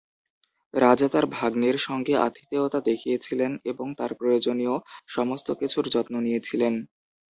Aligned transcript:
রাজা 0.73 1.07
তার 1.09 1.25
ভাগনের 1.31 1.77
সঙ্গে 1.79 2.13
আতিথেয়তা 2.17 2.79
দেখিয়েছিলেন 2.81 3.51
এবং 3.65 3.87
তার 3.99 4.11
প্রয়োজনীয় 4.13 4.75
সমস্তকিছুর 5.07 5.85
যত্ন 5.89 6.13
নিয়েছিলেন। 6.19 6.73